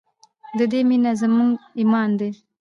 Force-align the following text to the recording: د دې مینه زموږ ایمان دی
د 0.57 0.59
دې 0.71 0.81
مینه 0.89 1.11
زموږ 1.21 1.51
ایمان 1.79 2.09
دی 2.19 2.29